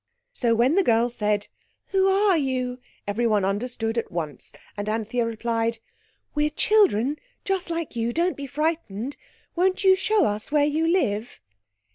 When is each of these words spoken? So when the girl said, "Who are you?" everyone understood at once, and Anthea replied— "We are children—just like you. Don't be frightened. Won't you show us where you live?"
So 0.33 0.55
when 0.55 0.73
the 0.73 0.81
girl 0.81 1.11
said, 1.11 1.45
"Who 1.89 2.07
are 2.07 2.35
you?" 2.35 2.79
everyone 3.05 3.45
understood 3.45 3.99
at 3.99 4.11
once, 4.11 4.51
and 4.75 4.89
Anthea 4.89 5.27
replied— 5.27 5.77
"We 6.33 6.47
are 6.47 6.49
children—just 6.49 7.69
like 7.69 7.95
you. 7.95 8.11
Don't 8.11 8.35
be 8.35 8.47
frightened. 8.47 9.15
Won't 9.55 9.83
you 9.83 9.95
show 9.95 10.25
us 10.25 10.51
where 10.51 10.65
you 10.65 10.87
live?" 10.87 11.39